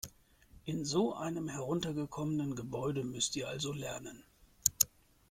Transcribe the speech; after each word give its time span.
In 0.65 0.83
so 0.83 1.13
einem 1.13 1.47
heruntergekommenen 1.47 2.55
Gebäude 2.55 3.03
müsst 3.03 3.35
ihr 3.35 3.47
also 3.47 3.71
lernen? 3.71 4.23